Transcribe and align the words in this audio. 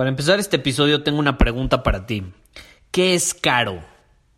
Para 0.00 0.08
empezar 0.08 0.40
este 0.40 0.56
episodio 0.56 1.02
tengo 1.02 1.18
una 1.18 1.36
pregunta 1.36 1.82
para 1.82 2.06
ti. 2.06 2.24
¿Qué 2.90 3.12
es 3.12 3.34
caro? 3.34 3.84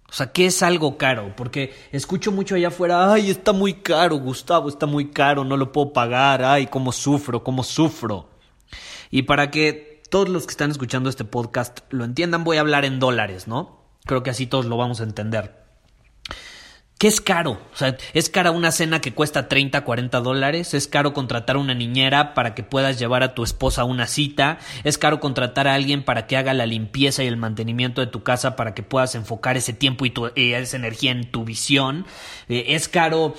O 0.08 0.12
sea, 0.12 0.32
¿qué 0.32 0.46
es 0.46 0.60
algo 0.60 0.98
caro? 0.98 1.34
Porque 1.36 1.72
escucho 1.92 2.32
mucho 2.32 2.56
allá 2.56 2.66
afuera, 2.66 3.12
ay, 3.12 3.30
está 3.30 3.52
muy 3.52 3.74
caro, 3.74 4.16
Gustavo, 4.16 4.68
está 4.68 4.86
muy 4.86 5.12
caro, 5.12 5.44
no 5.44 5.56
lo 5.56 5.70
puedo 5.70 5.92
pagar, 5.92 6.42
ay, 6.42 6.66
cómo 6.66 6.90
sufro, 6.90 7.44
cómo 7.44 7.62
sufro. 7.62 8.28
Y 9.12 9.22
para 9.22 9.52
que 9.52 10.02
todos 10.10 10.28
los 10.28 10.46
que 10.46 10.50
están 10.50 10.72
escuchando 10.72 11.08
este 11.08 11.24
podcast 11.24 11.78
lo 11.90 12.04
entiendan, 12.04 12.42
voy 12.42 12.56
a 12.56 12.60
hablar 12.62 12.84
en 12.84 12.98
dólares, 12.98 13.46
¿no? 13.46 13.84
Creo 14.04 14.24
que 14.24 14.30
así 14.30 14.48
todos 14.48 14.66
lo 14.66 14.76
vamos 14.76 15.00
a 15.00 15.04
entender. 15.04 15.61
¿Qué 17.02 17.08
es 17.08 17.20
caro? 17.20 17.58
O 17.72 17.76
sea, 17.76 17.96
¿es 18.14 18.28
cara 18.28 18.52
una 18.52 18.70
cena 18.70 19.00
que 19.00 19.12
cuesta 19.12 19.48
30, 19.48 19.80
40 19.80 20.20
dólares? 20.20 20.72
¿Es 20.72 20.86
caro 20.86 21.12
contratar 21.12 21.56
una 21.56 21.74
niñera 21.74 22.32
para 22.32 22.54
que 22.54 22.62
puedas 22.62 22.96
llevar 22.96 23.24
a 23.24 23.34
tu 23.34 23.42
esposa 23.42 23.82
a 23.82 23.86
una 23.86 24.06
cita? 24.06 24.60
¿Es 24.84 24.98
caro 24.98 25.18
contratar 25.18 25.66
a 25.66 25.74
alguien 25.74 26.04
para 26.04 26.28
que 26.28 26.36
haga 26.36 26.54
la 26.54 26.64
limpieza 26.64 27.24
y 27.24 27.26
el 27.26 27.36
mantenimiento 27.36 28.00
de 28.02 28.06
tu 28.06 28.22
casa 28.22 28.54
para 28.54 28.72
que 28.72 28.84
puedas 28.84 29.16
enfocar 29.16 29.56
ese 29.56 29.72
tiempo 29.72 30.06
y, 30.06 30.12
esa 30.52 30.76
energía 30.76 31.10
en 31.10 31.28
tu 31.28 31.44
visión? 31.44 32.06
Eh, 32.48 32.66
¿Es 32.68 32.86
caro 32.86 33.34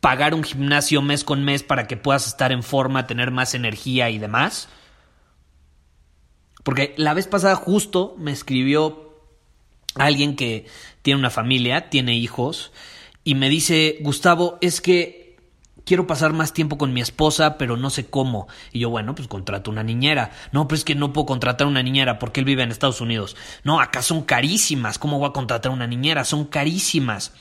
pagar 0.00 0.32
un 0.32 0.42
gimnasio 0.42 1.02
mes 1.02 1.22
con 1.22 1.44
mes 1.44 1.62
para 1.62 1.86
que 1.86 1.98
puedas 1.98 2.26
estar 2.26 2.50
en 2.50 2.62
forma, 2.62 3.06
tener 3.06 3.30
más 3.30 3.52
energía 3.52 4.08
y 4.08 4.16
demás? 4.16 4.70
Porque 6.64 6.94
la 6.96 7.12
vez 7.12 7.26
pasada 7.26 7.56
justo 7.56 8.16
me 8.16 8.32
escribió 8.32 9.12
alguien 9.96 10.34
que 10.34 10.64
tiene 11.02 11.20
una 11.20 11.28
familia, 11.28 11.90
tiene 11.90 12.14
hijos, 12.14 12.72
y 13.24 13.34
me 13.34 13.48
dice, 13.48 13.98
Gustavo, 14.00 14.58
es 14.60 14.80
que 14.80 15.36
quiero 15.84 16.06
pasar 16.06 16.32
más 16.32 16.52
tiempo 16.52 16.78
con 16.78 16.92
mi 16.92 17.00
esposa, 17.00 17.58
pero 17.58 17.76
no 17.76 17.90
sé 17.90 18.06
cómo. 18.06 18.48
Y 18.72 18.80
yo, 18.80 18.90
bueno, 18.90 19.14
pues 19.14 19.28
contrato 19.28 19.70
una 19.70 19.82
niñera. 19.82 20.30
No, 20.52 20.68
pero 20.68 20.76
es 20.76 20.84
que 20.84 20.94
no 20.94 21.12
puedo 21.12 21.26
contratar 21.26 21.66
una 21.66 21.82
niñera 21.82 22.18
porque 22.18 22.40
él 22.40 22.46
vive 22.46 22.62
en 22.62 22.70
Estados 22.70 23.00
Unidos. 23.00 23.36
No, 23.64 23.80
acá 23.80 24.02
son 24.02 24.22
carísimas. 24.22 24.98
¿Cómo 24.98 25.18
voy 25.18 25.28
a 25.28 25.32
contratar 25.32 25.72
una 25.72 25.86
niñera? 25.86 26.24
Son 26.24 26.44
carísimas. 26.44 27.32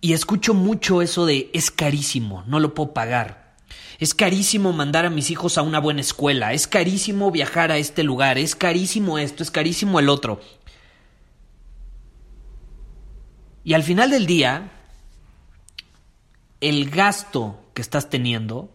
Y 0.00 0.12
escucho 0.12 0.54
mucho 0.54 1.02
eso 1.02 1.26
de 1.26 1.50
es 1.52 1.70
carísimo, 1.70 2.44
no 2.46 2.60
lo 2.60 2.74
puedo 2.74 2.92
pagar. 2.92 3.56
Es 3.98 4.14
carísimo 4.14 4.72
mandar 4.72 5.06
a 5.06 5.10
mis 5.10 5.30
hijos 5.30 5.56
a 5.56 5.62
una 5.62 5.80
buena 5.80 6.02
escuela, 6.02 6.52
es 6.52 6.66
carísimo 6.66 7.30
viajar 7.30 7.72
a 7.72 7.78
este 7.78 8.04
lugar, 8.04 8.36
es 8.36 8.54
carísimo 8.54 9.18
esto, 9.18 9.42
es 9.42 9.50
carísimo 9.50 9.98
el 9.98 10.10
otro. 10.10 10.40
Y 13.66 13.74
al 13.74 13.82
final 13.82 14.12
del 14.12 14.26
día, 14.26 14.70
el 16.60 16.88
gasto 16.88 17.58
que 17.74 17.82
estás 17.82 18.08
teniendo 18.08 18.70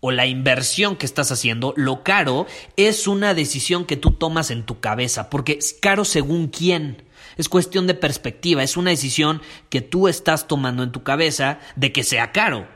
o 0.00 0.10
la 0.10 0.26
inversión 0.26 0.96
que 0.96 1.06
estás 1.06 1.32
haciendo, 1.32 1.72
lo 1.78 2.04
caro 2.04 2.46
es 2.76 3.08
una 3.08 3.32
decisión 3.32 3.86
que 3.86 3.96
tú 3.96 4.10
tomas 4.10 4.50
en 4.50 4.66
tu 4.66 4.80
cabeza, 4.80 5.30
porque 5.30 5.52
es 5.52 5.72
caro 5.72 6.04
según 6.04 6.48
quién. 6.48 7.04
Es 7.38 7.48
cuestión 7.48 7.86
de 7.86 7.94
perspectiva, 7.94 8.62
es 8.62 8.76
una 8.76 8.90
decisión 8.90 9.40
que 9.70 9.80
tú 9.80 10.08
estás 10.08 10.46
tomando 10.46 10.82
en 10.82 10.92
tu 10.92 11.02
cabeza 11.02 11.58
de 11.76 11.90
que 11.90 12.04
sea 12.04 12.32
caro. 12.32 12.68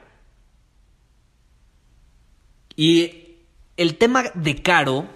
Y 2.77 3.43
el 3.77 3.99
tema 3.99 4.31
de 4.35 4.63
caro 4.63 5.07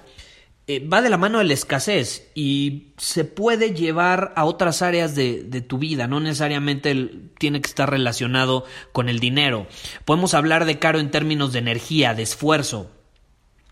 eh, 0.71 0.87
va 0.87 1.03
de 1.03 1.11
la 1.11 1.17
mano 1.17 1.39
de 1.39 1.45
la 1.47 1.55
escasez 1.55 2.31
y 2.33 2.93
se 2.97 3.25
puede 3.25 3.75
llevar 3.75 4.33
a 4.37 4.45
otras 4.45 4.83
áreas 4.83 5.17
de, 5.17 5.43
de 5.43 5.63
tu 5.63 5.79
vida, 5.79 6.07
no 6.07 6.21
necesariamente 6.21 6.95
tiene 7.39 7.61
que 7.61 7.67
estar 7.67 7.91
relacionado 7.91 8.65
con 8.93 9.09
el 9.09 9.19
dinero. 9.19 9.67
Podemos 10.05 10.33
hablar 10.33 10.67
de 10.67 10.79
caro 10.79 11.01
en 11.01 11.11
términos 11.11 11.53
de 11.53 11.59
energía, 11.59 12.15
de 12.15 12.23
esfuerzo. 12.23 12.89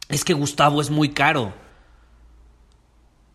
Es 0.08 0.24
que 0.24 0.34
Gustavo 0.34 0.80
es 0.80 0.90
muy 0.90 1.10
caro. 1.10 1.54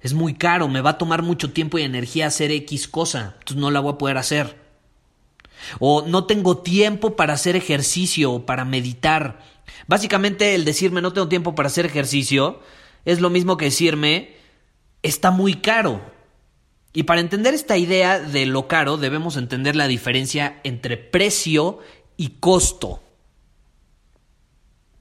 Es 0.01 0.13
muy 0.13 0.33
caro, 0.33 0.67
me 0.67 0.81
va 0.81 0.89
a 0.89 0.97
tomar 0.97 1.21
mucho 1.21 1.53
tiempo 1.53 1.79
y 1.79 1.83
energía 1.83 2.27
hacer 2.27 2.51
X 2.51 2.89
cosa, 2.89 3.35
entonces 3.39 3.55
no 3.55 3.71
la 3.71 3.79
voy 3.79 3.93
a 3.93 3.97
poder 3.97 4.17
hacer. 4.17 4.57
O 5.79 6.03
no 6.05 6.25
tengo 6.25 6.57
tiempo 6.57 7.15
para 7.15 7.31
hacer 7.31 7.55
ejercicio 7.55 8.33
o 8.33 8.45
para 8.45 8.65
meditar. 8.65 9.39
Básicamente 9.87 10.53
el 10.53 10.65
decirme 10.65 11.01
no 11.01 11.13
tengo 11.13 11.29
tiempo 11.29 11.55
para 11.55 11.67
hacer 11.67 11.85
ejercicio 11.85 12.59
es 13.05 13.21
lo 13.21 13.29
mismo 13.29 13.57
que 13.57 13.65
decirme, 13.65 14.35
está 15.01 15.31
muy 15.31 15.55
caro. 15.55 16.01
Y 16.93 17.03
para 17.03 17.21
entender 17.21 17.53
esta 17.53 17.77
idea 17.77 18.19
de 18.19 18.45
lo 18.45 18.67
caro 18.67 18.97
debemos 18.97 19.35
entender 19.35 19.75
la 19.75 19.87
diferencia 19.87 20.59
entre 20.63 20.97
precio 20.97 21.79
y 22.17 22.29
costo. 22.39 23.01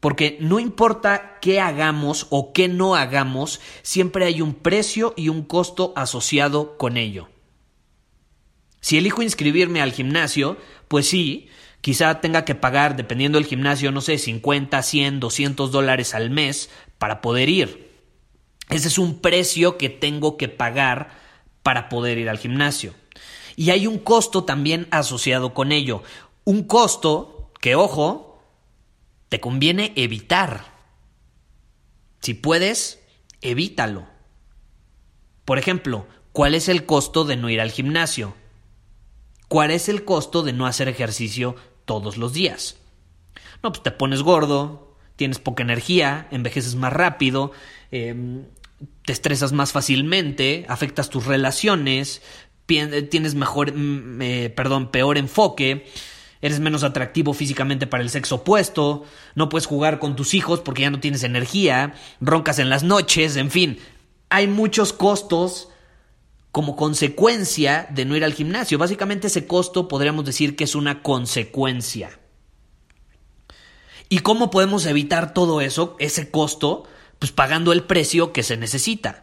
Porque 0.00 0.36
no 0.40 0.58
importa 0.58 1.38
qué 1.40 1.60
hagamos 1.60 2.26
o 2.30 2.52
qué 2.52 2.66
no 2.66 2.96
hagamos, 2.96 3.60
siempre 3.82 4.24
hay 4.24 4.40
un 4.40 4.54
precio 4.54 5.14
y 5.16 5.28
un 5.28 5.44
costo 5.44 5.92
asociado 5.94 6.76
con 6.76 6.96
ello. 6.96 7.28
Si 8.80 8.98
elijo 8.98 9.22
inscribirme 9.22 9.80
al 9.80 9.92
gimnasio, 9.92 10.56
pues 10.88 11.06
sí, 11.06 11.48
quizá 11.82 12.20
tenga 12.20 12.44
que 12.44 12.56
pagar, 12.56 12.96
dependiendo 12.96 13.38
del 13.38 13.46
gimnasio, 13.46 13.92
no 13.92 14.00
sé, 14.00 14.18
50, 14.18 14.82
100, 14.82 15.20
200 15.20 15.70
dólares 15.70 16.14
al 16.14 16.30
mes 16.30 16.68
para 16.98 17.20
poder 17.20 17.48
ir. 17.48 17.91
Ese 18.72 18.88
es 18.88 18.98
un 18.98 19.20
precio 19.20 19.76
que 19.76 19.90
tengo 19.90 20.38
que 20.38 20.48
pagar 20.48 21.10
para 21.62 21.90
poder 21.90 22.16
ir 22.16 22.30
al 22.30 22.38
gimnasio. 22.38 22.94
Y 23.54 23.68
hay 23.68 23.86
un 23.86 23.98
costo 23.98 24.44
también 24.44 24.88
asociado 24.90 25.52
con 25.52 25.72
ello. 25.72 26.02
Un 26.44 26.62
costo 26.62 27.50
que, 27.60 27.74
ojo, 27.74 28.42
te 29.28 29.40
conviene 29.40 29.92
evitar. 29.96 30.64
Si 32.20 32.32
puedes, 32.32 33.00
evítalo. 33.42 34.06
Por 35.44 35.58
ejemplo, 35.58 36.06
¿cuál 36.32 36.54
es 36.54 36.70
el 36.70 36.86
costo 36.86 37.24
de 37.24 37.36
no 37.36 37.50
ir 37.50 37.60
al 37.60 37.72
gimnasio? 37.72 38.34
¿Cuál 39.48 39.70
es 39.70 39.90
el 39.90 40.06
costo 40.06 40.42
de 40.42 40.54
no 40.54 40.66
hacer 40.66 40.88
ejercicio 40.88 41.56
todos 41.84 42.16
los 42.16 42.32
días? 42.32 42.76
No, 43.62 43.70
pues 43.70 43.82
te 43.82 43.90
pones 43.90 44.22
gordo, 44.22 44.96
tienes 45.16 45.38
poca 45.38 45.62
energía, 45.62 46.26
envejeces 46.30 46.74
más 46.74 46.92
rápido, 46.92 47.52
em, 47.90 48.46
te 49.04 49.12
estresas 49.12 49.52
más 49.52 49.72
fácilmente, 49.72 50.64
afectas 50.68 51.10
tus 51.10 51.26
relaciones, 51.26 52.22
tienes 52.66 53.34
mejor, 53.34 53.72
perdón, 54.54 54.90
peor 54.90 55.18
enfoque, 55.18 55.86
eres 56.40 56.60
menos 56.60 56.82
atractivo 56.82 57.34
físicamente 57.34 57.86
para 57.86 58.02
el 58.02 58.10
sexo 58.10 58.36
opuesto, 58.36 59.04
no 59.34 59.48
puedes 59.48 59.66
jugar 59.66 59.98
con 59.98 60.16
tus 60.16 60.34
hijos 60.34 60.60
porque 60.60 60.82
ya 60.82 60.90
no 60.90 61.00
tienes 61.00 61.22
energía, 61.22 61.94
roncas 62.20 62.58
en 62.58 62.70
las 62.70 62.82
noches, 62.82 63.36
en 63.36 63.50
fin, 63.50 63.78
hay 64.28 64.46
muchos 64.46 64.92
costos 64.92 65.68
como 66.50 66.76
consecuencia 66.76 67.86
de 67.90 68.04
no 68.04 68.16
ir 68.16 68.24
al 68.24 68.34
gimnasio. 68.34 68.76
Básicamente 68.76 69.28
ese 69.28 69.46
costo 69.46 69.88
podríamos 69.88 70.24
decir 70.26 70.54
que 70.54 70.64
es 70.64 70.74
una 70.74 71.02
consecuencia. 71.02 72.18
¿Y 74.10 74.18
cómo 74.18 74.50
podemos 74.50 74.84
evitar 74.84 75.32
todo 75.32 75.62
eso, 75.62 75.96
ese 75.98 76.30
costo? 76.30 76.84
Pues 77.22 77.30
pagando 77.30 77.72
el 77.72 77.84
precio 77.84 78.32
que 78.32 78.42
se 78.42 78.56
necesita. 78.56 79.22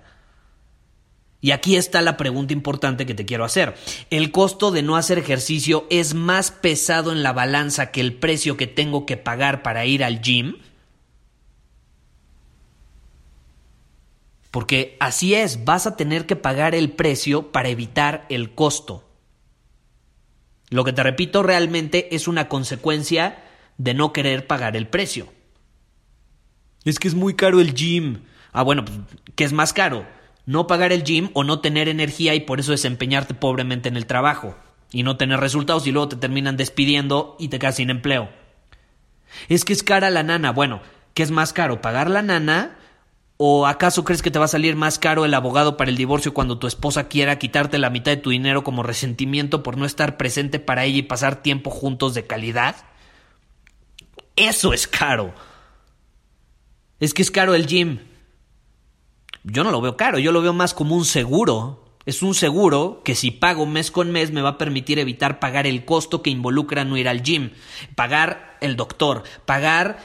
Y 1.42 1.52
aquí 1.52 1.76
está 1.76 2.02
la 2.02 2.16
pregunta 2.16 2.54
importante 2.54 3.06
que 3.06 3.14
te 3.14 3.26
quiero 3.26 3.44
hacer. 3.44 3.76
¿El 4.10 4.32
costo 4.32 4.72
de 4.72 4.84
no 4.84 4.96
hacer 4.96 5.18
ejercicio 5.18 5.86
es 5.90 6.14
más 6.14 6.50
pesado 6.50 7.12
en 7.12 7.24
la 7.24 7.34
balanza 7.34 7.92
que 7.92 8.00
el 8.00 8.14
precio 8.14 8.56
que 8.56 8.68
tengo 8.68 9.06
que 9.06 9.18
pagar 9.18 9.64
para 9.64 9.86
ir 9.86 10.06
al 10.06 10.22
gym? 10.22 10.60
Porque 14.50 14.96
así 15.02 15.36
es, 15.36 15.66
vas 15.66 15.86
a 15.86 15.98
tener 15.98 16.26
que 16.26 16.38
pagar 16.38 16.76
el 16.76 16.94
precio 16.94 17.52
para 17.52 17.68
evitar 17.68 18.26
el 18.30 18.56
costo. 18.56 19.10
Lo 20.70 20.86
que 20.86 20.94
te 20.94 21.04
repito 21.04 21.44
realmente 21.44 22.16
es 22.16 22.30
una 22.30 22.48
consecuencia 22.48 23.44
de 23.78 23.94
no 23.94 24.14
querer 24.14 24.48
pagar 24.48 24.78
el 24.78 24.88
precio. 24.88 25.28
Es 26.86 27.00
que 27.00 27.08
es 27.08 27.16
muy 27.16 27.36
caro 27.36 27.60
el 27.60 27.74
gym. 27.74 28.22
Ah, 28.52 28.64
bueno, 28.64 28.86
pues, 28.86 28.98
¿qué 29.36 29.44
es 29.44 29.54
más 29.54 29.74
caro? 29.74 30.06
No 30.46 30.68
pagar 30.68 30.92
el 30.92 31.04
gym 31.04 31.30
o 31.34 31.44
no 31.44 31.60
tener 31.60 31.88
energía 31.90 32.34
y 32.36 32.42
por 32.42 32.60
eso 32.60 32.72
desempeñarte 32.72 33.34
pobremente 33.34 33.90
en 33.90 33.98
el 33.98 34.06
trabajo 34.06 34.56
y 34.92 35.04
no 35.04 35.18
tener 35.18 35.40
resultados 35.40 35.86
y 35.86 35.92
luego 35.92 36.10
te 36.10 36.16
terminan 36.16 36.58
despidiendo 36.58 37.36
y 37.40 37.50
te 37.50 37.60
quedas 37.60 37.76
sin 37.76 37.90
empleo. 37.90 38.30
Es 39.48 39.66
que 39.66 39.74
es 39.74 39.84
cara 39.84 40.10
la 40.10 40.24
nana. 40.24 40.52
Bueno, 40.52 40.82
¿qué 41.14 41.24
es 41.24 41.32
más 41.32 41.54
caro? 41.54 41.82
¿Pagar 41.82 42.10
la 42.10 42.22
nana? 42.22 42.78
¿O 43.38 43.68
acaso 43.68 44.04
crees 44.04 44.22
que 44.22 44.32
te 44.32 44.40
va 44.40 44.46
a 44.46 44.50
salir 44.50 44.76
más 44.76 45.00
caro 45.00 45.24
el 45.24 45.34
abogado 45.34 45.78
para 45.78 45.90
el 45.90 45.96
divorcio 45.96 46.34
cuando 46.34 46.60
tu 46.60 46.68
esposa 46.68 47.08
quiera 47.08 47.40
quitarte 47.40 47.78
la 47.78 47.90
mitad 47.90 48.12
de 48.12 48.18
tu 48.18 48.32
dinero 48.32 48.64
como 48.64 48.84
resentimiento 48.84 49.64
por 49.64 49.78
no 49.78 49.86
estar 49.86 50.18
presente 50.18 50.60
para 50.60 50.84
ella 50.84 50.98
y 50.98 51.04
pasar 51.04 51.42
tiempo 51.42 51.70
juntos 51.70 52.14
de 52.16 52.28
calidad? 52.28 52.76
Eso 54.36 54.74
es 54.74 54.88
caro. 54.88 55.34
Es 57.00 57.14
que 57.14 57.22
es 57.22 57.32
caro 57.32 57.56
el 57.56 57.66
gym. 57.66 58.00
Yo 59.44 59.64
no 59.64 59.72
lo 59.72 59.82
veo 59.82 59.96
caro, 59.96 60.20
yo 60.20 60.32
lo 60.32 60.42
veo 60.42 60.54
más 60.54 60.74
como 60.74 60.96
un 60.96 61.06
seguro. 61.06 61.86
Es 62.06 62.22
un 62.22 62.34
seguro 62.34 63.02
que 63.04 63.16
si 63.16 63.32
pago 63.32 63.66
mes 63.66 63.92
con 63.92 64.12
mes 64.12 64.32
me 64.32 64.42
va 64.42 64.50
a 64.50 64.58
permitir 64.58 65.00
evitar 65.00 65.40
pagar 65.40 65.68
el 65.68 65.86
costo 65.86 66.22
que 66.22 66.30
involucra 66.30 66.84
no 66.84 66.98
ir 66.98 67.08
al 67.08 67.22
gym, 67.24 67.52
pagar 67.96 68.58
el 68.62 68.76
doctor, 68.76 69.24
pagar 69.46 70.00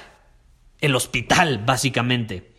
el 0.81 0.95
hospital, 0.95 1.59
básicamente. 1.67 2.53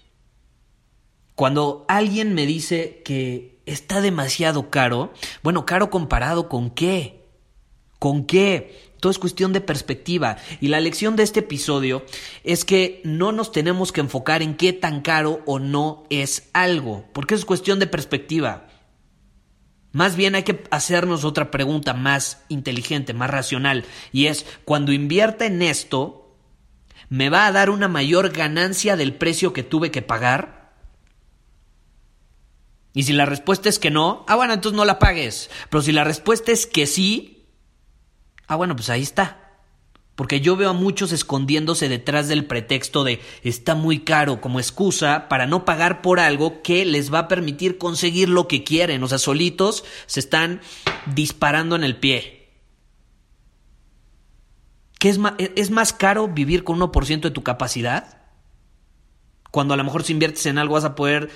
Cuando 1.35 1.85
alguien 1.87 2.33
me 2.33 2.45
dice 2.45 3.01
que 3.03 3.59
está 3.65 4.01
demasiado 4.01 4.69
caro, 4.69 5.13
bueno, 5.43 5.65
caro 5.65 5.89
comparado 5.89 6.49
con 6.49 6.69
qué? 6.69 7.25
¿Con 7.99 8.25
qué? 8.25 8.94
Es 9.09 9.19
cuestión 9.19 9.53
de 9.53 9.61
perspectiva. 9.61 10.37
Y 10.61 10.69
la 10.69 10.79
lección 10.79 11.15
de 11.15 11.23
este 11.23 11.41
episodio 11.41 12.05
es 12.43 12.65
que 12.65 13.01
no 13.03 13.31
nos 13.31 13.51
tenemos 13.51 13.91
que 13.91 14.01
enfocar 14.01 14.41
en 14.41 14.55
qué 14.55 14.73
tan 14.73 15.01
caro 15.01 15.41
o 15.45 15.59
no 15.59 16.03
es 16.09 16.49
algo, 16.53 17.05
porque 17.13 17.35
es 17.35 17.45
cuestión 17.45 17.79
de 17.79 17.87
perspectiva. 17.87 18.67
Más 19.91 20.15
bien 20.17 20.35
hay 20.35 20.43
que 20.43 20.63
hacernos 20.71 21.23
otra 21.23 21.51
pregunta 21.51 21.93
más 21.93 22.43
inteligente, 22.49 23.13
más 23.13 23.29
racional, 23.29 23.85
y 24.11 24.25
es, 24.25 24.45
cuando 24.65 24.91
invierta 24.91 25.45
en 25.45 25.61
esto, 25.61 26.35
¿me 27.07 27.29
va 27.29 27.47
a 27.47 27.51
dar 27.53 27.69
una 27.69 27.87
mayor 27.87 28.31
ganancia 28.31 28.97
del 28.97 29.13
precio 29.13 29.53
que 29.53 29.63
tuve 29.63 29.91
que 29.91 30.01
pagar? 30.01 30.73
Y 32.95 33.03
si 33.03 33.13
la 33.13 33.25
respuesta 33.25 33.69
es 33.69 33.77
que 33.77 33.91
no, 33.91 34.25
ah, 34.27 34.35
bueno, 34.35 34.53
entonces 34.53 34.75
no 34.75 34.85
la 34.85 34.99
pagues. 34.99 35.49
Pero 35.69 35.81
si 35.81 35.91
la 35.91 36.05
respuesta 36.05 36.51
es 36.53 36.65
que 36.65 36.87
sí, 36.87 37.34
ah, 38.47 38.55
bueno, 38.55 38.75
pues 38.75 38.89
ahí 38.89 39.01
está. 39.01 39.45
Porque 40.15 40.39
yo 40.39 40.55
veo 40.55 40.69
a 40.69 40.73
muchos 40.73 41.11
escondiéndose 41.11 41.89
detrás 41.89 42.29
del 42.29 42.45
pretexto 42.45 43.03
de 43.03 43.19
está 43.43 43.75
muy 43.75 43.99
caro 43.99 44.39
como 44.39 44.59
excusa 44.59 45.27
para 45.27 45.45
no 45.45 45.65
pagar 45.65 46.01
por 46.01 46.21
algo 46.21 46.61
que 46.61 46.85
les 46.85 47.13
va 47.13 47.19
a 47.19 47.27
permitir 47.27 47.77
conseguir 47.77 48.29
lo 48.29 48.47
que 48.47 48.63
quieren. 48.63 49.03
O 49.03 49.09
sea, 49.09 49.17
solitos 49.17 49.83
se 50.05 50.21
están 50.21 50.61
disparando 51.13 51.75
en 51.75 51.83
el 51.83 51.97
pie. 51.97 52.49
¿Qué 54.99 55.09
es, 55.09 55.17
más, 55.17 55.33
es 55.37 55.69
más 55.69 55.91
caro 55.91 56.29
vivir 56.29 56.63
con 56.63 56.79
1% 56.79 57.19
de 57.19 57.31
tu 57.31 57.43
capacidad? 57.43 58.21
Cuando 59.51 59.73
a 59.73 59.77
lo 59.77 59.83
mejor 59.83 60.03
si 60.03 60.13
inviertes 60.13 60.45
en 60.45 60.57
algo 60.57 60.75
vas 60.75 60.85
a 60.85 60.95
poder 60.95 61.29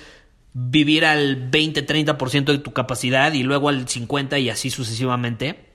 vivir 0.54 1.06
al 1.06 1.52
20-30% 1.52 2.46
de 2.46 2.58
tu 2.60 2.72
capacidad 2.72 3.34
y 3.34 3.44
luego 3.44 3.68
al 3.68 3.86
50% 3.86 4.42
y 4.42 4.50
así 4.50 4.70
sucesivamente. 4.70 5.69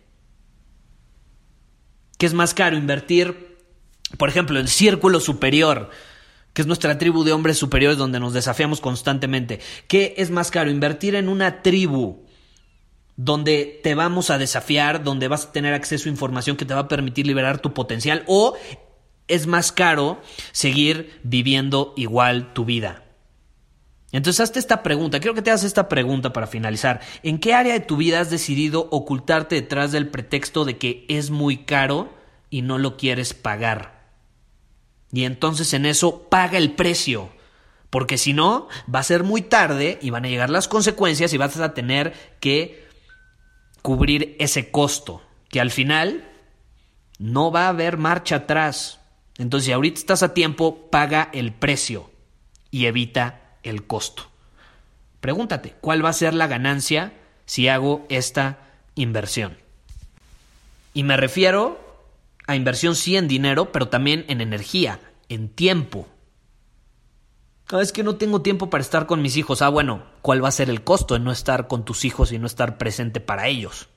¿Qué 2.24 2.28
es 2.28 2.32
más 2.32 2.54
caro? 2.54 2.78
Invertir, 2.78 3.58
por 4.16 4.30
ejemplo, 4.30 4.58
en 4.58 4.66
Círculo 4.66 5.20
Superior, 5.20 5.90
que 6.54 6.62
es 6.62 6.66
nuestra 6.66 6.96
tribu 6.96 7.22
de 7.22 7.34
hombres 7.34 7.58
superiores 7.58 7.98
donde 7.98 8.18
nos 8.18 8.32
desafiamos 8.32 8.80
constantemente. 8.80 9.60
¿Qué 9.88 10.14
es 10.16 10.30
más 10.30 10.50
caro? 10.50 10.70
Invertir 10.70 11.16
en 11.16 11.28
una 11.28 11.60
tribu 11.60 12.24
donde 13.16 13.78
te 13.84 13.94
vamos 13.94 14.30
a 14.30 14.38
desafiar, 14.38 15.04
donde 15.04 15.28
vas 15.28 15.44
a 15.44 15.52
tener 15.52 15.74
acceso 15.74 16.08
a 16.08 16.12
información 16.12 16.56
que 16.56 16.64
te 16.64 16.72
va 16.72 16.80
a 16.80 16.88
permitir 16.88 17.26
liberar 17.26 17.58
tu 17.58 17.74
potencial 17.74 18.24
o 18.26 18.56
es 19.28 19.46
más 19.46 19.70
caro 19.70 20.22
seguir 20.52 21.20
viviendo 21.24 21.92
igual 21.94 22.54
tu 22.54 22.64
vida. 22.64 23.03
Entonces 24.14 24.44
hazte 24.44 24.60
esta 24.60 24.84
pregunta, 24.84 25.18
quiero 25.18 25.34
que 25.34 25.42
te 25.42 25.50
hagas 25.50 25.64
esta 25.64 25.88
pregunta 25.88 26.32
para 26.32 26.46
finalizar. 26.46 27.00
¿En 27.24 27.40
qué 27.40 27.52
área 27.52 27.72
de 27.72 27.80
tu 27.80 27.96
vida 27.96 28.20
has 28.20 28.30
decidido 28.30 28.86
ocultarte 28.92 29.56
detrás 29.56 29.90
del 29.90 30.08
pretexto 30.08 30.64
de 30.64 30.78
que 30.78 31.04
es 31.08 31.30
muy 31.30 31.64
caro 31.64 32.14
y 32.48 32.62
no 32.62 32.78
lo 32.78 32.96
quieres 32.96 33.34
pagar? 33.34 34.12
Y 35.10 35.24
entonces 35.24 35.74
en 35.74 35.84
eso 35.84 36.28
paga 36.28 36.58
el 36.58 36.76
precio. 36.76 37.30
Porque 37.90 38.16
si 38.16 38.34
no, 38.34 38.68
va 38.92 39.00
a 39.00 39.02
ser 39.02 39.24
muy 39.24 39.42
tarde 39.42 39.98
y 40.00 40.10
van 40.10 40.24
a 40.24 40.28
llegar 40.28 40.48
las 40.48 40.68
consecuencias 40.68 41.32
y 41.32 41.36
vas 41.36 41.58
a 41.58 41.74
tener 41.74 42.14
que 42.38 42.86
cubrir 43.82 44.36
ese 44.38 44.70
costo. 44.70 45.22
Que 45.48 45.60
al 45.60 45.72
final 45.72 46.30
no 47.18 47.50
va 47.50 47.64
a 47.64 47.70
haber 47.70 47.96
marcha 47.96 48.36
atrás. 48.36 49.00
Entonces, 49.38 49.66
si 49.66 49.72
ahorita 49.72 49.98
estás 49.98 50.22
a 50.22 50.34
tiempo, 50.34 50.88
paga 50.88 51.30
el 51.32 51.52
precio 51.52 52.12
y 52.70 52.86
evita 52.86 53.43
el 53.64 53.86
costo. 53.86 54.24
Pregúntate, 55.20 55.74
¿cuál 55.80 56.04
va 56.04 56.10
a 56.10 56.14
ser 56.14 56.34
la 56.34 56.46
ganancia 56.46 57.14
si 57.46 57.68
hago 57.68 58.06
esta 58.08 58.58
inversión? 58.94 59.56
Y 60.92 61.02
me 61.02 61.16
refiero 61.16 61.80
a 62.46 62.56
inversión 62.56 62.94
sí 62.94 63.16
en 63.16 63.26
dinero, 63.26 63.72
pero 63.72 63.88
también 63.88 64.24
en 64.28 64.40
energía, 64.40 65.00
en 65.28 65.48
tiempo. 65.48 66.06
Cada 67.66 67.80
vez 67.80 67.92
que 67.92 68.02
no 68.02 68.16
tengo 68.16 68.42
tiempo 68.42 68.68
para 68.68 68.82
estar 68.82 69.06
con 69.06 69.22
mis 69.22 69.36
hijos, 69.36 69.62
ah, 69.62 69.70
bueno, 69.70 70.04
¿cuál 70.20 70.44
va 70.44 70.48
a 70.48 70.52
ser 70.52 70.68
el 70.68 70.84
costo 70.84 71.14
de 71.14 71.20
no 71.20 71.32
estar 71.32 71.66
con 71.66 71.84
tus 71.84 72.04
hijos 72.04 72.30
y 72.30 72.38
no 72.38 72.46
estar 72.46 72.76
presente 72.76 73.20
para 73.20 73.48
ellos? 73.48 73.88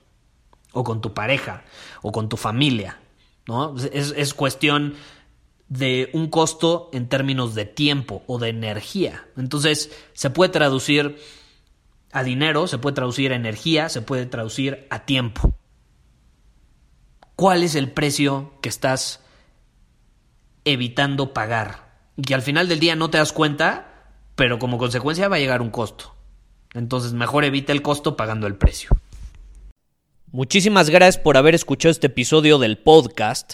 O 0.71 0.83
con 0.83 1.01
tu 1.01 1.13
pareja, 1.13 1.63
o 2.01 2.11
con 2.11 2.29
tu 2.29 2.37
familia, 2.37 2.99
¿no? 3.47 3.75
Es, 3.77 4.13
es 4.15 4.33
cuestión 4.33 4.95
de 5.69 6.09
un 6.13 6.27
costo 6.29 6.89
en 6.93 7.09
términos 7.09 7.55
de 7.55 7.65
tiempo 7.65 8.23
o 8.27 8.39
de 8.39 8.49
energía. 8.49 9.27
Entonces, 9.35 9.91
se 10.13 10.29
puede 10.29 10.51
traducir 10.51 11.17
a 12.11 12.23
dinero, 12.23 12.67
se 12.67 12.77
puede 12.77 12.95
traducir 12.95 13.31
a 13.31 13.35
energía, 13.35 13.89
se 13.89 14.01
puede 14.01 14.25
traducir 14.25 14.87
a 14.89 15.05
tiempo. 15.05 15.53
¿Cuál 17.35 17.63
es 17.63 17.75
el 17.75 17.91
precio 17.91 18.53
que 18.61 18.69
estás 18.69 19.21
evitando 20.65 21.33
pagar? 21.33 21.87
Y 22.15 22.23
que 22.23 22.33
al 22.33 22.41
final 22.41 22.67
del 22.67 22.79
día 22.79 22.95
no 22.95 23.09
te 23.09 23.19
das 23.19 23.33
cuenta, 23.33 24.13
pero 24.35 24.57
como 24.57 24.77
consecuencia 24.77 25.27
va 25.27 25.35
a 25.35 25.39
llegar 25.39 25.61
un 25.61 25.69
costo. 25.69 26.15
Entonces, 26.73 27.13
mejor 27.13 27.43
evita 27.43 27.73
el 27.73 27.81
costo 27.81 28.15
pagando 28.15 28.47
el 28.47 28.55
precio. 28.55 28.89
Muchísimas 30.31 30.89
gracias 30.89 31.17
por 31.17 31.37
haber 31.37 31.55
escuchado 31.55 31.91
este 31.91 32.07
episodio 32.07 32.59
del 32.59 32.77
podcast. 32.77 33.53